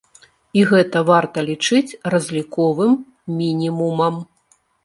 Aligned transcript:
І 0.59 0.63
гэта 0.71 1.03
варта 1.09 1.43
лічыць 1.51 1.97
разліковым 2.15 2.97
мінімумам. 3.39 4.21